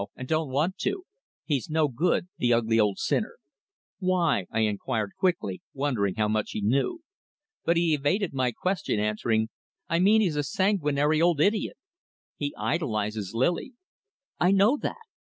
And 0.15 0.27
don't 0.27 0.49
want 0.49 0.79
to. 0.79 1.03
He's 1.45 1.69
no 1.69 1.87
good 1.87 2.27
the 2.39 2.51
ugly 2.53 2.79
old 2.79 2.97
sinner." 2.97 3.35
"Why?" 3.99 4.47
I 4.49 4.61
inquired 4.61 5.11
quickly, 5.15 5.61
wondering 5.75 6.15
how 6.15 6.27
much 6.27 6.53
he 6.53 6.61
knew. 6.61 7.03
But 7.65 7.77
he 7.77 7.93
evaded 7.93 8.33
my 8.33 8.51
question, 8.51 8.99
answering 8.99 9.49
"I 9.87 9.99
mean 9.99 10.21
he's 10.21 10.37
a 10.37 10.41
sanguinary 10.43 11.21
old 11.21 11.39
idiot." 11.39 11.77
"He 12.35 12.51
idolises 12.57 13.35
Lily." 13.35 13.73
"I 14.39 14.49
know 14.49 14.75
that." 14.77 14.97